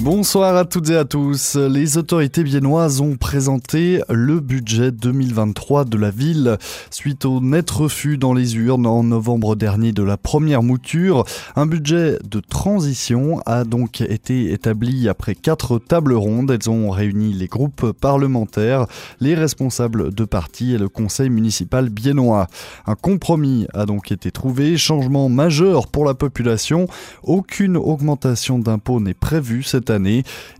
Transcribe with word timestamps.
Bonsoir 0.00 0.56
à 0.56 0.64
toutes 0.64 0.90
et 0.90 0.96
à 0.96 1.04
tous. 1.04 1.54
Les 1.54 1.96
autorités 1.96 2.42
viennoises 2.42 3.00
ont 3.00 3.16
présenté 3.16 4.02
le 4.10 4.40
budget 4.40 4.90
2023 4.90 5.84
de 5.84 5.96
la 5.96 6.10
ville 6.10 6.58
suite 6.90 7.24
au 7.24 7.40
net 7.40 7.70
refus 7.70 8.18
dans 8.18 8.34
les 8.34 8.56
urnes 8.56 8.86
en 8.86 9.04
novembre 9.04 9.54
dernier 9.54 9.92
de 9.92 10.02
la 10.02 10.16
première 10.16 10.64
mouture. 10.64 11.24
Un 11.54 11.66
budget 11.66 12.18
de 12.28 12.40
transition 12.40 13.40
a 13.46 13.62
donc 13.62 14.00
été 14.00 14.52
établi 14.52 15.08
après 15.08 15.36
quatre 15.36 15.78
tables 15.78 16.14
rondes. 16.14 16.50
Elles 16.50 16.68
ont 16.68 16.90
réuni 16.90 17.32
les 17.32 17.46
groupes 17.46 17.92
parlementaires, 17.92 18.86
les 19.20 19.34
responsables 19.34 20.12
de 20.12 20.24
partis 20.24 20.74
et 20.74 20.78
le 20.78 20.88
conseil 20.88 21.30
municipal 21.30 21.88
biennois. 21.88 22.48
Un 22.86 22.96
compromis 22.96 23.68
a 23.72 23.86
donc 23.86 24.10
été 24.10 24.32
trouvé, 24.32 24.76
changement 24.76 25.28
majeur 25.28 25.86
pour 25.86 26.04
la 26.04 26.14
population. 26.14 26.88
Aucune 27.22 27.76
augmentation 27.76 28.58
d'impôts 28.58 29.00
n'est 29.00 29.14
prévue 29.14 29.62
cette 29.62 29.84
année. 29.88 29.93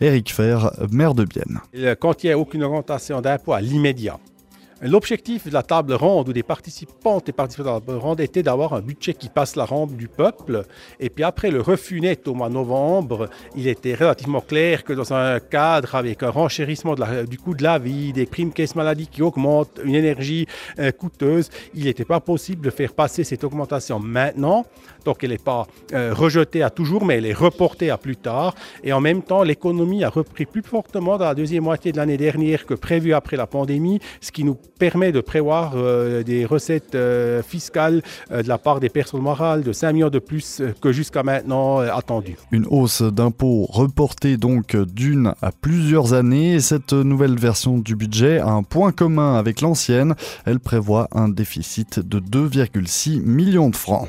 Eric 0.00 0.32
Fer, 0.32 0.70
maire 0.90 1.14
de 1.14 1.24
Bienne. 1.24 1.60
Il 1.72 1.80
n'y 1.80 2.30
a 2.30 2.38
aucune 2.38 2.64
augmentation 2.64 3.20
d'impôts 3.20 3.52
à 3.52 3.60
l'immédiat, 3.60 4.18
L'objectif 4.82 5.46
de 5.46 5.52
la 5.52 5.62
table 5.62 5.94
ronde 5.94 6.28
ou 6.28 6.32
des 6.32 6.42
participantes 6.42 7.28
et 7.28 7.32
participants 7.32 7.64
de 7.64 7.74
la 7.74 7.80
table 7.80 7.98
ronde 7.98 8.20
était 8.20 8.42
d'avoir 8.42 8.74
un 8.74 8.80
budget 8.80 9.14
qui 9.14 9.28
passe 9.28 9.56
la 9.56 9.64
rampe 9.64 9.96
du 9.96 10.08
peuple. 10.08 10.64
Et 11.00 11.10
puis 11.10 11.24
après 11.24 11.50
le 11.50 11.60
refus 11.60 12.00
net 12.00 12.26
au 12.26 12.34
mois 12.34 12.48
de 12.48 12.54
novembre, 12.54 13.30
il 13.56 13.68
était 13.68 13.94
relativement 13.94 14.40
clair 14.40 14.84
que 14.84 14.92
dans 14.92 15.14
un 15.14 15.38
cadre 15.40 15.94
avec 15.94 16.22
un 16.22 16.30
renchérissement 16.30 16.94
du 17.28 17.38
coût 17.38 17.54
de 17.54 17.62
la 17.62 17.78
vie, 17.78 18.12
des 18.12 18.26
primes 18.26 18.52
caisse 18.52 18.74
maladie 18.74 19.06
qui 19.06 19.22
augmentent, 19.22 19.80
une 19.84 19.94
énergie 19.94 20.46
euh, 20.78 20.90
coûteuse, 20.90 21.50
il 21.74 21.84
n'était 21.84 22.04
pas 22.04 22.20
possible 22.20 22.64
de 22.64 22.70
faire 22.70 22.92
passer 22.92 23.24
cette 23.24 23.44
augmentation 23.44 24.00
maintenant. 24.00 24.66
Donc 25.04 25.22
elle 25.22 25.30
n'est 25.30 25.38
pas 25.38 25.66
euh, 25.92 26.12
rejetée 26.14 26.62
à 26.62 26.70
toujours, 26.70 27.04
mais 27.04 27.16
elle 27.16 27.26
est 27.26 27.32
reportée 27.32 27.90
à 27.90 27.98
plus 27.98 28.16
tard. 28.16 28.54
Et 28.82 28.92
en 28.92 29.00
même 29.00 29.22
temps, 29.22 29.42
l'économie 29.42 30.04
a 30.04 30.08
repris 30.08 30.46
plus 30.46 30.62
fortement 30.62 31.16
dans 31.16 31.26
la 31.26 31.34
deuxième 31.34 31.64
moitié 31.64 31.92
de 31.92 31.96
l'année 31.96 32.16
dernière 32.16 32.66
que 32.66 32.74
prévu 32.74 33.14
après 33.14 33.36
la 33.36 33.46
pandémie, 33.46 34.00
ce 34.20 34.32
qui 34.32 34.44
nous 34.44 34.58
permet 34.78 35.12
de 35.12 35.20
prévoir 35.20 35.72
euh, 35.76 36.22
des 36.22 36.44
recettes 36.44 36.94
euh, 36.94 37.42
fiscales 37.42 38.02
euh, 38.30 38.42
de 38.42 38.48
la 38.48 38.58
part 38.58 38.80
des 38.80 38.88
personnes 38.88 39.22
morales 39.22 39.62
de 39.62 39.72
5 39.72 39.92
millions 39.92 40.10
de 40.10 40.18
plus 40.18 40.62
que 40.80 40.92
jusqu'à 40.92 41.22
maintenant 41.22 41.78
attendu. 41.78 42.36
Une 42.50 42.66
hausse 42.66 43.02
d'impôts 43.02 43.66
reportée 43.68 44.36
donc 44.36 44.76
d'une 44.76 45.34
à 45.42 45.52
plusieurs 45.52 46.14
années. 46.14 46.60
Cette 46.60 46.92
nouvelle 46.92 47.38
version 47.38 47.78
du 47.78 47.96
budget 47.96 48.38
a 48.38 48.48
un 48.48 48.62
point 48.62 48.92
commun 48.92 49.36
avec 49.36 49.60
l'ancienne. 49.60 50.14
Elle 50.44 50.60
prévoit 50.60 51.08
un 51.12 51.28
déficit 51.28 52.00
de 52.00 52.20
2,6 52.20 53.20
millions 53.20 53.70
de 53.70 53.76
francs. 53.76 54.08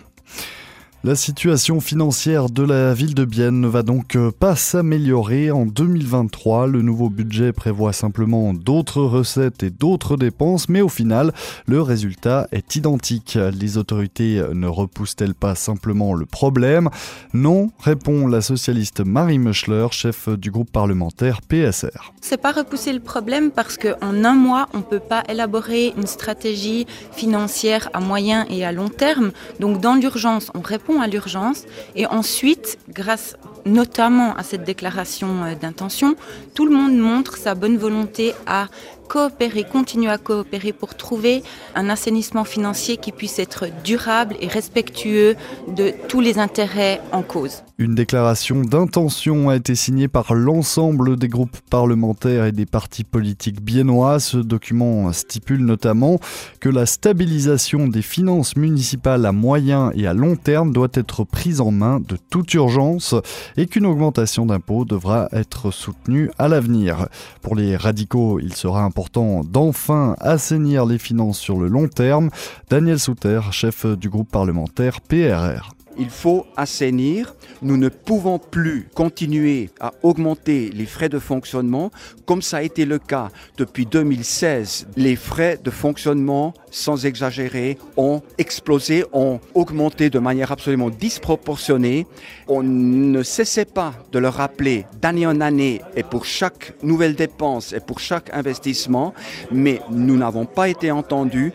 La 1.06 1.14
situation 1.14 1.82
financière 1.82 2.50
de 2.50 2.64
la 2.64 2.96
ville 2.96 3.14
de 3.14 3.26
Bienne 3.26 3.62
ne 3.62 3.68
va 3.68 3.84
donc 3.84 4.16
euh, 4.16 4.32
pas 4.32 4.56
s'améliorer 4.56 5.52
en 5.52 5.68
2023. 5.68 6.66
Le 6.66 6.82
nouveau 6.82 7.12
budget 7.12 7.54
prévoit 7.54 7.94
simplement 7.94 8.56
d'autres 8.56 9.04
recettes 9.04 9.62
et 9.62 9.70
d'autres 9.70 10.18
dépenses, 10.18 10.68
mais 10.68 10.82
au 10.82 10.90
final, 10.90 11.32
le 11.68 11.80
résultat 11.80 12.48
est 12.52 12.76
identique. 12.76 13.38
Les 13.54 13.78
autorités 13.78 14.42
ne 14.52 14.66
repoussent-elles 14.66 15.36
pas 15.36 15.54
simplement 15.54 16.16
le 16.16 16.26
problème? 16.26 16.90
Non, 17.36 17.70
répond 17.80 18.26
la 18.26 18.42
socialiste 18.42 19.02
Marie 19.06 19.38
Meuchler, 19.38 19.86
chef 19.92 20.28
du 20.30 20.50
groupe 20.50 20.72
parlementaire 20.72 21.44
PSR. 21.44 22.14
C'est 22.20 22.42
pas 22.42 22.52
repousser 22.52 22.94
le 22.94 23.00
problème 23.00 23.52
parce 23.52 23.78
qu'en 23.78 24.24
un 24.24 24.34
mois, 24.34 24.70
on 24.74 24.82
peut 24.82 24.98
pas 25.00 25.24
élaborer 25.30 25.94
une 25.96 26.08
stratégie 26.08 26.88
financière 27.12 27.92
à 27.94 28.00
moyen 28.00 28.48
et 28.50 28.66
à 28.66 28.72
long 28.72 28.90
terme. 28.90 29.34
Donc 29.60 29.80
dans 29.82 29.94
l'urgence, 29.94 30.50
on 30.56 30.62
répond 30.62 30.95
à 31.02 31.08
l'urgence 31.08 31.64
et 31.96 32.06
ensuite, 32.06 32.78
grâce 32.90 33.36
notamment 33.66 34.36
à 34.36 34.44
cette 34.44 34.64
déclaration 34.64 35.44
euh, 35.44 35.56
d'intention, 35.56 36.16
tout 36.54 36.66
le 36.66 36.76
monde 36.76 36.98
montre 36.98 37.38
sa 37.38 37.56
bonne 37.56 37.78
volonté 37.78 38.34
à 38.46 38.68
coopérer, 39.08 39.64
continuer 39.64 40.12
à 40.12 40.18
coopérer 40.18 40.74
pour 40.74 40.96
trouver 40.96 41.44
un 41.76 41.90
assainissement 41.90 42.44
financier 42.44 42.98
qui 42.98 43.12
puisse 43.12 43.40
être 43.40 43.68
durable 43.84 44.36
et 44.40 44.48
respectueux 44.48 45.36
de 45.68 45.94
tous 46.08 46.22
les 46.22 46.40
intérêts 46.40 47.02
en 47.12 47.22
cause. 47.22 47.64
Une 47.78 47.94
déclaration 47.94 48.62
d'intention 48.62 49.50
a 49.50 49.58
été 49.58 49.76
signée 49.76 50.08
par 50.08 50.34
l'ensemble 50.34 51.18
des 51.18 51.28
groupes 51.28 51.58
parlementaires 51.70 52.46
et 52.46 52.54
des 52.54 52.66
partis 52.66 53.04
politiques 53.04 53.62
biennois. 53.62 54.22
Ce 54.22 54.38
document 54.38 55.12
stipule 55.12 55.66
notamment 55.66 56.20
que 56.62 56.70
la 56.70 56.86
stabilisation 56.86 57.90
des 57.90 58.02
finances 58.02 58.56
municipales 58.56 59.26
à 59.26 59.34
moyen 59.34 59.92
et 59.94 60.08
à 60.08 60.14
long 60.14 60.38
terme 60.38 60.72
doit 60.72 60.88
être 60.94 61.26
prise 61.26 61.60
en 61.60 61.72
main 61.72 62.00
de 62.00 62.18
toute 62.30 62.54
urgence 62.54 63.14
et 63.58 63.66
qu'une 63.66 63.86
augmentation 63.86 64.46
d'impôts 64.46 64.86
devra 64.86 65.28
être 65.34 65.72
soutenue 65.72 66.32
à 66.38 66.48
l'avenir. 66.48 67.10
Pour 67.42 67.56
les 67.56 67.76
radicaux, 67.76 68.40
il 68.40 68.56
sera 68.56 68.84
important 68.96 69.44
d'enfin 69.44 70.16
assainir 70.22 70.86
les 70.86 70.98
finances 70.98 71.38
sur 71.38 71.60
le 71.60 71.68
long 71.68 71.90
terme. 71.90 72.30
Daniel 72.70 72.98
Souter, 72.98 73.42
chef 73.52 73.86
du 73.86 74.10
groupe 74.10 74.32
parlementaire 74.32 75.02
PRR. 75.02 75.75
Il 75.98 76.10
faut 76.10 76.46
assainir. 76.58 77.36
Nous 77.62 77.78
ne 77.78 77.90
pouvons 77.90 78.40
plus 78.40 78.88
continuer 78.94 79.70
à 79.80 79.94
augmenter 80.04 80.70
les 80.74 80.86
frais 80.86 81.10
de 81.10 81.20
fonctionnement 81.20 81.92
comme 82.26 82.42
ça 82.42 82.58
a 82.58 82.62
été 82.64 82.86
le 82.86 83.00
cas 83.00 83.30
depuis 83.58 83.86
2016. 83.86 84.88
Les 84.98 85.16
frais 85.16 85.60
de 85.64 85.70
fonctionnement, 85.70 86.54
sans 86.72 87.06
exagérer, 87.06 87.78
ont 87.98 88.22
explosé, 88.38 89.06
ont 89.14 89.40
augmenté 89.54 90.10
de 90.10 90.20
manière 90.20 90.52
absolument 90.52 90.90
disproportionnée. 90.90 92.08
On 92.48 92.64
ne 92.64 93.24
cessait 93.24 93.66
pas 93.66 93.94
de 94.12 94.20
le 94.20 94.30
rappeler 94.30 94.86
d'année 95.02 95.28
en 95.28 95.40
année 95.42 95.82
et 95.96 96.04
pour 96.04 96.26
chaque 96.26 96.74
nouvelle 96.84 97.16
dépense 97.16 97.74
et 97.74 97.80
pour 97.80 98.00
chaque 98.00 98.34
investissement, 98.34 99.14
mais 99.52 99.82
nous 99.90 100.18
n'avons 100.18 100.46
pas 100.46 100.68
été 100.70 100.92
entendus. 100.92 101.54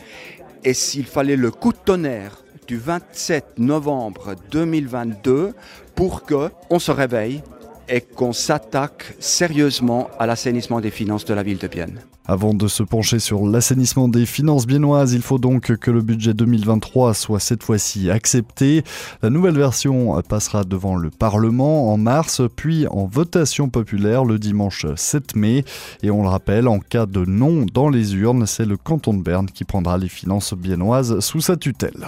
Et 0.65 0.75
s'il 0.75 1.07
fallait 1.07 1.37
le 1.37 1.51
coup 1.51 1.73
de 1.73 1.79
tonnerre 1.79 2.43
du 2.71 2.79
27 2.79 3.59
novembre 3.59 4.37
2022 4.53 5.55
pour 5.97 6.23
que 6.23 6.51
on 6.71 6.79
se 6.79 6.93
réveille 6.93 7.43
et 7.89 8.01
qu'on 8.01 8.33
s'attaque 8.33 9.17
sérieusement 9.19 10.09
à 10.21 10.27
l'assainissement 10.27 10.81
des 10.81 10.93
finances 10.93 11.25
de 11.25 11.35
la 11.35 11.43
ville 11.43 11.59
de 11.59 11.67
Bienne. 11.67 11.99
Avant 12.27 12.55
de 12.55 12.69
se 12.69 12.85
pencher 12.85 13.19
sur 13.19 13.45
l'assainissement 13.45 14.07
des 14.07 14.25
finances 14.25 14.69
biennoises, 14.69 15.15
il 15.15 15.23
faut 15.23 15.39
donc 15.39 15.77
que 15.79 15.91
le 15.91 16.01
budget 16.01 16.33
2023 16.33 17.13
soit 17.15 17.41
cette 17.41 17.65
fois-ci 17.65 18.09
accepté. 18.09 18.85
La 19.21 19.31
nouvelle 19.31 19.59
version 19.59 20.23
passera 20.23 20.63
devant 20.63 20.95
le 20.95 21.11
Parlement 21.11 21.93
en 21.93 21.97
mars, 21.97 22.41
puis 22.55 22.87
en 22.87 23.07
votation 23.07 23.69
populaire 23.69 24.25
le 24.25 24.39
dimanche 24.39 24.87
7 24.95 25.35
mai. 25.35 25.65
Et 26.05 26.13
on 26.13 26.23
le 26.23 26.29
rappelle, 26.29 26.69
en 26.69 26.79
cas 26.79 27.07
de 27.07 27.25
non 27.25 27.67
dans 27.75 27.89
les 27.89 28.15
urnes, 28.15 28.47
c'est 28.47 28.65
le 28.65 28.77
canton 28.77 29.15
de 29.15 29.25
Berne 29.25 29.47
qui 29.47 29.65
prendra 29.65 29.99
les 29.99 30.09
finances 30.09 30.55
biennoises 30.55 31.19
sous 31.19 31.41
sa 31.41 31.57
tutelle. 31.57 32.07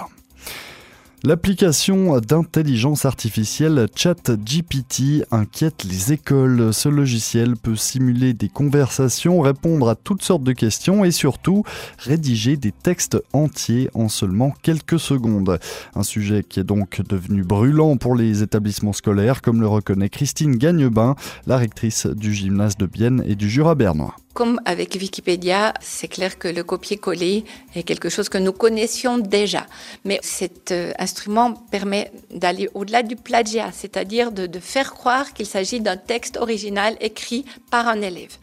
L'application 1.25 2.19
d'intelligence 2.19 3.05
artificielle 3.05 3.87
ChatGPT 3.95 5.23
inquiète 5.31 5.85
les 5.85 6.11
écoles. 6.11 6.73
Ce 6.73 6.89
logiciel 6.89 7.55
peut 7.55 7.77
simuler 7.77 8.33
des 8.33 8.49
conversations, 8.49 9.39
répondre 9.39 9.87
à 9.87 9.95
toutes 9.95 10.21
sortes 10.21 10.43
de 10.43 10.51
questions 10.51 11.05
et 11.05 11.11
surtout 11.11 11.63
rédiger 11.97 12.57
des 12.57 12.73
textes 12.73 13.17
entiers 13.31 13.89
en 13.93 14.09
seulement 14.09 14.51
quelques 14.63 14.99
secondes. 14.99 15.59
Un 15.95 16.03
sujet 16.03 16.43
qui 16.43 16.59
est 16.59 16.65
donc 16.65 17.01
devenu 17.07 17.43
brûlant 17.43 17.95
pour 17.95 18.15
les 18.15 18.43
établissements 18.43 18.91
scolaires, 18.91 19.41
comme 19.41 19.61
le 19.61 19.67
reconnaît 19.67 20.09
Christine 20.09 20.57
Gagnebin, 20.57 21.15
la 21.47 21.55
rectrice 21.55 22.05
du 22.05 22.33
gymnase 22.33 22.75
de 22.75 22.85
Bienne 22.85 23.23
et 23.25 23.35
du 23.35 23.49
Jura 23.49 23.75
bernois. 23.75 24.17
Comme 24.33 24.59
avec 24.65 24.95
Wikipédia, 24.99 25.75
c'est 25.79 26.07
clair 26.07 26.39
que 26.39 26.47
le 26.47 26.63
copier-coller 26.63 27.45
est 27.75 27.83
quelque 27.83 28.09
chose 28.09 28.29
que 28.29 28.39
nous 28.39 28.51
connaissions 28.51 29.19
déjà. 29.19 29.67
Mais 30.05 30.19
cet 30.23 30.71
euh, 30.71 30.91
instrument 30.97 31.53
permet 31.53 32.11
d'aller 32.31 32.67
au-delà 32.73 33.03
du 33.03 33.15
plagiat, 33.15 33.71
c'est-à-dire 33.71 34.31
de, 34.31 34.49
faire 34.59 34.93
croire 34.93 35.33
qu'il 35.33 35.45
s'agit 35.45 35.81
d'un 35.81 35.97
texte 35.97 36.37
original 36.37 36.97
écrit 36.99 37.45
par 37.69 37.87
un 37.87 38.01
élève. 38.01 38.35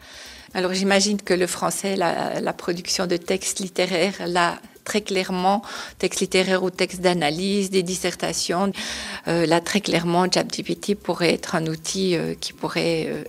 Alors 0.53 0.73
j'imagine 0.73 1.21
que 1.21 1.33
le 1.33 1.47
français, 1.47 1.97
la, 1.97 2.53
production 2.53 3.05
de 3.05 3.17
textes 3.17 3.59
littéraires, 3.59 4.27
là, 4.27 4.59
très 4.85 5.01
clairement, 5.01 5.61
texte 5.99 6.21
littéraire 6.21 6.63
ou 6.63 6.69
texte 6.69 7.01
d'analyse, 7.01 7.69
des 7.69 7.83
dissertations. 7.83 8.71
Euh, 9.27 9.45
là, 9.45 9.61
très 9.61 9.81
clairement, 9.81 10.25
ChatGPT 10.31 10.95
pourrait 10.95 11.33
être 11.33 11.55
un 11.55 11.67
outil 11.67 12.15
euh, 12.15 12.33
qui 12.39 12.53
pourrait 12.53 13.25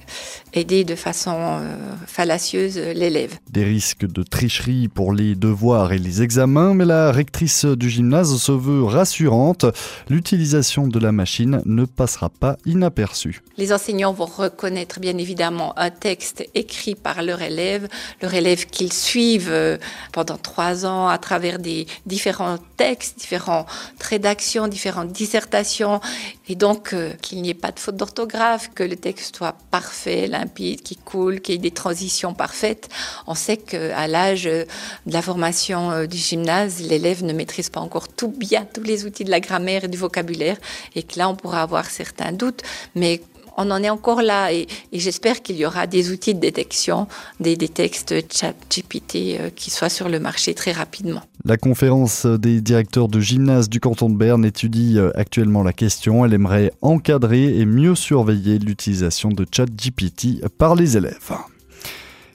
aider 0.54 0.84
de 0.84 0.94
façon 0.94 1.34
euh, 1.36 1.76
fallacieuse 2.06 2.78
l'élève. 2.78 3.38
Des 3.50 3.64
risques 3.64 4.06
de 4.06 4.22
tricherie 4.22 4.88
pour 4.88 5.12
les 5.12 5.34
devoirs 5.34 5.92
et 5.92 5.98
les 5.98 6.22
examens, 6.22 6.74
mais 6.74 6.84
la 6.84 7.12
rectrice 7.12 7.64
du 7.64 7.90
gymnase 7.90 8.36
se 8.36 8.52
veut 8.52 8.84
rassurante. 8.84 9.66
L'utilisation 10.08 10.86
de 10.86 10.98
la 10.98 11.12
machine 11.12 11.62
ne 11.64 11.84
passera 11.84 12.28
pas 12.28 12.56
inaperçue. 12.66 13.42
Les 13.56 13.72
enseignants 13.72 14.12
vont 14.12 14.26
reconnaître 14.26 15.00
bien 15.00 15.16
évidemment 15.18 15.78
un 15.78 15.90
texte 15.90 16.44
écrit 16.54 16.94
par 16.94 17.22
leur 17.22 17.42
élève, 17.42 17.88
leur 18.20 18.34
élève 18.34 18.66
qu'ils 18.66 18.92
suivent 18.92 19.78
pendant 20.12 20.36
trois 20.36 20.86
ans 20.86 21.08
à 21.08 21.18
travers 21.18 21.58
des 21.58 21.86
différents 22.06 22.58
textes, 22.76 23.18
différentes 23.18 23.66
rédactions, 24.00 24.68
différentes 24.68 25.12
dissertations, 25.12 26.00
et 26.48 26.54
donc 26.54 26.92
euh, 26.92 27.12
qu'il 27.22 27.42
n'y 27.42 27.50
ait 27.50 27.54
pas 27.54 27.72
de 27.72 27.78
faute 27.78 27.96
d'orthographe, 27.96 28.70
que 28.74 28.82
le 28.82 28.96
texte 28.96 29.36
soit 29.36 29.56
parfait, 29.70 30.28
qui 30.50 30.96
coule, 30.96 31.40
qu'il 31.40 31.54
y 31.54 31.58
ait 31.58 31.60
des 31.60 31.70
transitions 31.70 32.34
parfaites. 32.34 32.88
On 33.26 33.34
sait 33.34 33.56
qu'à 33.56 34.06
l'âge 34.06 34.44
de 34.44 34.66
la 35.06 35.22
formation 35.22 35.90
euh, 35.90 36.06
du 36.06 36.16
gymnase, 36.16 36.80
l'élève 36.80 37.24
ne 37.24 37.32
maîtrise 37.32 37.70
pas 37.70 37.80
encore 37.80 38.08
tout 38.08 38.28
bien 38.28 38.66
tous 38.72 38.82
les 38.82 39.04
outils 39.04 39.24
de 39.24 39.30
la 39.30 39.40
grammaire 39.40 39.84
et 39.84 39.88
du 39.88 39.98
vocabulaire, 39.98 40.56
et 40.94 41.02
que 41.02 41.18
là, 41.18 41.28
on 41.28 41.34
pourra 41.34 41.62
avoir 41.62 41.86
certains 41.86 42.32
doutes, 42.32 42.62
mais 42.94 43.20
on 43.56 43.70
en 43.70 43.82
est 43.82 43.90
encore 43.90 44.22
là 44.22 44.52
et, 44.52 44.66
j'espère 44.92 45.42
qu'il 45.42 45.56
y 45.56 45.66
aura 45.66 45.86
des 45.86 46.10
outils 46.10 46.34
de 46.34 46.40
détection 46.40 47.06
des, 47.40 47.56
textes 47.56 48.14
chat 48.32 48.54
GPT 48.70 49.14
euh, 49.14 49.50
qui 49.54 49.70
soient 49.70 49.88
sur 49.88 50.08
le 50.08 50.20
marché 50.20 50.54
très 50.54 50.72
rapidement. 50.72 51.22
La 51.44 51.56
conférence 51.56 52.26
des 52.26 52.60
directeurs 52.60 53.08
de 53.08 53.20
gymnase 53.20 53.68
du 53.68 53.80
canton 53.80 54.10
de 54.10 54.16
Berne 54.16 54.44
étudie 54.44 54.98
euh, 54.98 55.10
actuellement 55.14 55.62
la 55.62 55.72
question. 55.72 56.24
Elle 56.24 56.34
aimerait 56.34 56.72
encadrer 56.82 57.58
et 57.58 57.66
mieux 57.66 57.94
surveiller 57.94 58.58
l'utilisation 58.58 59.30
de 59.30 59.46
chat 59.50 59.66
GPT 59.66 60.46
par 60.58 60.74
les 60.74 60.96
élèves. 60.96 61.32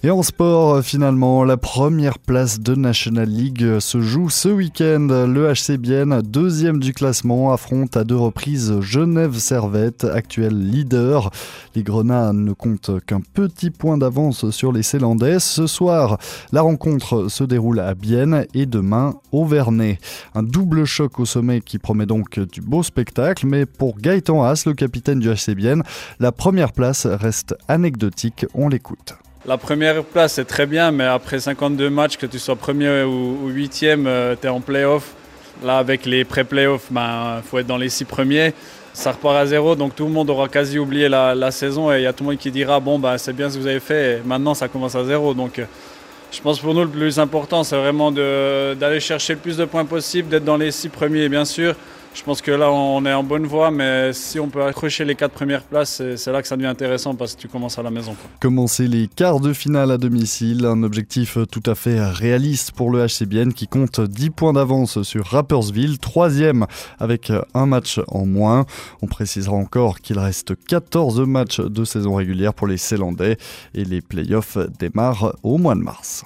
Et 0.04 0.12
en 0.12 0.22
sport, 0.22 0.84
finalement, 0.84 1.44
la 1.44 1.58
première 1.58 2.20
place 2.20 2.60
de 2.60 2.76
National 2.76 3.28
League 3.28 3.80
se 3.80 4.00
joue 4.00 4.30
ce 4.30 4.48
week-end. 4.48 5.08
Le 5.10 5.52
HC 5.52 5.78
Bienne, 5.78 6.22
deuxième 6.22 6.80
du 6.80 6.94
classement, 6.94 7.52
affronte 7.52 7.98
à 7.98 8.04
deux 8.04 8.16
reprises 8.16 8.80
Genève 8.80 9.40
Servette, 9.40 10.04
actuel 10.04 10.56
leader. 10.70 11.32
Les 11.74 11.82
Grenats 11.82 12.32
ne 12.32 12.54
comptent 12.54 13.04
qu'un 13.08 13.22
petit 13.22 13.72
point 13.72 13.98
d'avance 13.98 14.52
sur 14.52 14.72
les 14.72 14.84
Célandais. 14.84 15.40
Ce 15.40 15.66
soir, 15.66 16.20
la 16.52 16.62
rencontre 16.62 17.28
se 17.28 17.44
déroule 17.44 17.80
à 17.80 17.96
Bienne 17.96 18.46
et 18.54 18.68
demain 18.68 19.16
au 19.32 19.46
Vernet. 19.46 19.98
Un 20.36 20.44
double 20.44 20.86
choc 20.86 21.20
au 21.20 21.26
sommet 21.26 21.60
qui 21.62 21.80
promet 21.80 22.06
donc 22.06 22.40
du 22.40 22.62
beau 22.62 22.84
spectacle, 22.84 23.48
mais 23.48 23.66
pour 23.66 23.98
Gaëtan 23.98 24.44
Haas, 24.44 24.62
le 24.68 24.76
capitaine 24.76 25.20
du 25.20 25.30
HC 25.30 25.56
Bienne, 25.56 25.82
la 26.20 26.32
première 26.32 26.72
place 26.72 27.08
reste 27.08 27.56
anecdotique. 27.68 28.46
On 28.54 28.70
l'écoute. 28.70 29.16
La 29.46 29.58
première 29.58 30.04
place, 30.04 30.34
c'est 30.34 30.46
très 30.46 30.66
bien, 30.66 30.92
mais 30.92 31.06
après 31.06 31.40
52 31.40 31.90
matchs, 31.90 32.18
que 32.18 32.26
tu 32.26 32.40
sois 32.40 32.56
premier 32.56 33.04
ou 33.04 33.48
huitième, 33.48 34.06
euh, 34.08 34.36
tu 34.40 34.48
es 34.48 34.50
en 34.50 34.60
playoff. 34.60 35.14
Là, 35.64 35.78
avec 35.78 36.06
les 36.06 36.26
pré-playoffs, 36.26 36.88
il 36.92 36.96
ben, 36.96 37.42
faut 37.46 37.58
être 37.60 37.68
dans 37.68 37.78
les 37.78 37.90
six 37.90 38.04
premiers. 38.04 38.54
Ça 38.94 39.12
repart 39.12 39.36
à 39.36 39.46
zéro, 39.46 39.76
donc 39.76 39.96
tout 39.96 40.06
le 40.06 40.12
monde 40.12 40.30
aura 40.30 40.50
quasi 40.50 40.80
oublié 40.80 41.08
la, 41.08 41.52
saison 41.52 41.92
et 41.92 42.00
il 42.00 42.04
y 42.04 42.08
a 42.08 42.14
tout 42.14 42.24
le 42.24 42.32
monde 42.32 42.40
qui 42.40 42.52
dira 42.52 42.80
Bon, 42.80 43.00
ben, 43.00 43.18
c'est 43.18 43.34
bien 43.34 43.50
ce 43.50 43.56
que 43.56 43.62
vous 43.62 43.68
avez 43.68 43.80
fait, 43.80 44.22
maintenant 44.26 44.54
ça 44.54 44.68
commence 44.68 44.96
à 44.96 45.06
zéro. 45.06 45.34
Donc, 45.34 45.60
euh, 45.60 45.66
je 46.32 46.42
pense 46.42 46.60
pour 46.60 46.74
nous, 46.74 46.82
le 46.82 46.90
plus 46.90 47.20
important, 47.20 47.64
c'est 47.64 47.78
vraiment 47.78 48.12
d'aller 48.12 49.00
chercher 49.00 49.34
le 49.34 49.40
plus 49.40 49.56
de 49.56 49.66
points 49.66 49.86
possible, 49.86 50.30
d'être 50.30 50.46
dans 50.46 50.58
les 50.58 50.72
six 50.72 50.90
premiers, 50.90 51.30
bien 51.30 51.46
sûr. 51.46 51.76
Je 52.18 52.24
pense 52.24 52.42
que 52.42 52.50
là, 52.50 52.72
on 52.72 53.06
est 53.06 53.14
en 53.14 53.24
bonne 53.24 53.46
voie, 53.46 53.70
mais 53.70 54.12
si 54.12 54.40
on 54.40 54.50
peut 54.50 54.64
accrocher 54.64 55.06
les 55.06 55.14
quatre 55.14 55.34
premières 55.34 55.62
places, 55.62 56.02
c'est 56.16 56.32
là 56.32 56.42
que 56.42 56.48
ça 56.48 56.58
devient 56.58 56.68
intéressant 56.68 57.14
parce 57.14 57.36
que 57.36 57.42
tu 57.42 57.48
commences 57.48 57.78
à 57.78 57.84
la 57.84 57.92
maison. 57.92 58.16
Commencer 58.42 58.88
les 58.88 59.08
quarts 59.08 59.40
de 59.40 59.54
finale 59.54 59.92
à 59.92 60.00
domicile, 60.00 60.66
un 60.66 60.82
objectif 60.82 61.38
tout 61.52 61.62
à 61.68 61.76
fait 61.76 62.02
réaliste 62.02 62.72
pour 62.72 62.90
le 62.90 63.06
HCBN 63.06 63.54
qui 63.54 63.68
compte 63.68 64.02
10 64.02 64.32
points 64.32 64.54
d'avance 64.54 65.04
sur 65.04 65.28
Rappersville, 65.28 66.00
troisième 66.00 66.66
avec 66.98 67.32
un 67.54 67.66
match 67.68 68.02
en 68.08 68.26
moins. 68.26 68.66
On 69.04 69.08
précisera 69.08 69.56
encore 69.56 70.00
qu'il 70.00 70.18
reste 70.18 70.56
14 70.68 71.20
matchs 71.20 71.62
de 71.62 71.86
saison 71.86 72.16
régulière 72.16 72.56
pour 72.56 72.66
les 72.66 72.78
Célandais 72.78 73.38
et 73.76 73.86
les 73.86 74.02
playoffs 74.02 74.58
démarrent 74.80 75.36
au 75.44 75.60
mois 75.60 75.76
de 75.76 75.82
mars. 75.82 76.26